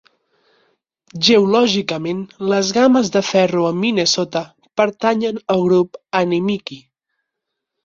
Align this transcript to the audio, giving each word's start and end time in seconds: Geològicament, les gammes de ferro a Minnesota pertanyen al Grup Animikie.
Geològicament, 1.27 2.23
les 2.53 2.71
gammes 2.79 3.13
de 3.17 3.23
ferro 3.29 3.67
a 3.69 3.71
Minnesota 3.83 4.43
pertanyen 4.83 5.41
al 5.59 5.65
Grup 5.69 6.03
Animikie. 6.25 6.83